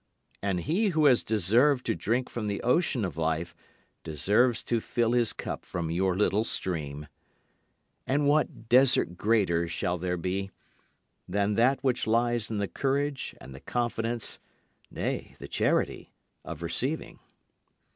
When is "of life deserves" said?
3.05-4.63